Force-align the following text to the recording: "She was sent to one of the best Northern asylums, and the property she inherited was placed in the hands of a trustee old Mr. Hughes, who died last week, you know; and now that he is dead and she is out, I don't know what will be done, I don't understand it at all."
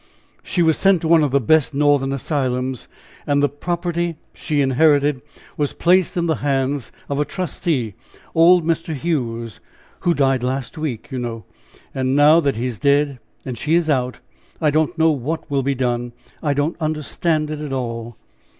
"She 0.41 0.63
was 0.63 0.79
sent 0.79 1.01
to 1.01 1.07
one 1.07 1.21
of 1.21 1.29
the 1.29 1.39
best 1.39 1.75
Northern 1.75 2.11
asylums, 2.11 2.87
and 3.27 3.43
the 3.43 3.47
property 3.47 4.15
she 4.33 4.59
inherited 4.59 5.21
was 5.57 5.73
placed 5.73 6.17
in 6.17 6.25
the 6.25 6.37
hands 6.41 6.91
of 7.07 7.19
a 7.19 7.23
trustee 7.23 7.93
old 8.33 8.65
Mr. 8.65 8.95
Hughes, 8.95 9.59
who 9.99 10.15
died 10.15 10.41
last 10.41 10.75
week, 10.75 11.11
you 11.11 11.19
know; 11.19 11.43
and 11.93 12.15
now 12.15 12.39
that 12.39 12.55
he 12.55 12.65
is 12.65 12.79
dead 12.79 13.19
and 13.45 13.59
she 13.59 13.75
is 13.75 13.91
out, 13.91 14.19
I 14.59 14.71
don't 14.71 14.97
know 14.97 15.11
what 15.11 15.51
will 15.51 15.61
be 15.61 15.75
done, 15.75 16.13
I 16.41 16.55
don't 16.55 16.81
understand 16.81 17.51
it 17.51 17.59
at 17.61 17.71
all." 17.71 18.17